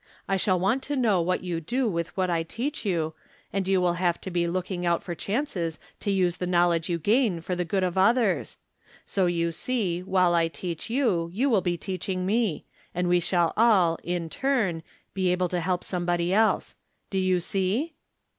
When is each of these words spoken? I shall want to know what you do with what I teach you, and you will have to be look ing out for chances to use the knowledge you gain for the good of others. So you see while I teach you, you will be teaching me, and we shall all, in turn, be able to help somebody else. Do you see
I 0.27 0.35
shall 0.35 0.59
want 0.59 0.81
to 0.85 0.95
know 0.95 1.21
what 1.21 1.43
you 1.43 1.61
do 1.61 1.87
with 1.87 2.17
what 2.17 2.27
I 2.27 2.41
teach 2.41 2.83
you, 2.87 3.13
and 3.53 3.67
you 3.67 3.79
will 3.79 3.93
have 4.01 4.19
to 4.21 4.31
be 4.31 4.47
look 4.47 4.71
ing 4.71 4.83
out 4.83 5.03
for 5.03 5.13
chances 5.13 5.77
to 5.99 6.09
use 6.09 6.37
the 6.37 6.47
knowledge 6.47 6.89
you 6.89 6.97
gain 6.97 7.39
for 7.39 7.55
the 7.55 7.65
good 7.65 7.83
of 7.83 7.99
others. 7.99 8.57
So 9.05 9.27
you 9.27 9.51
see 9.51 10.01
while 10.01 10.33
I 10.33 10.47
teach 10.47 10.89
you, 10.89 11.29
you 11.31 11.51
will 11.51 11.61
be 11.61 11.77
teaching 11.77 12.25
me, 12.25 12.65
and 12.95 13.07
we 13.07 13.19
shall 13.19 13.53
all, 13.55 13.99
in 14.03 14.27
turn, 14.27 14.81
be 15.13 15.31
able 15.31 15.49
to 15.49 15.59
help 15.61 15.83
somebody 15.83 16.33
else. 16.33 16.73
Do 17.11 17.19
you 17.19 17.39
see 17.39 17.93